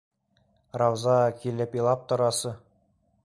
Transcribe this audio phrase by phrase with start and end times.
[0.81, 2.55] Рауза килеп илап торасы?!